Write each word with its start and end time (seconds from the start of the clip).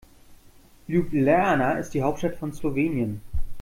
Ljubljana 0.93 1.69
ist 1.83 1.93
die 1.93 2.01
Hauptstadt 2.07 2.35
von 2.43 2.53
Slowenien. 2.59 3.19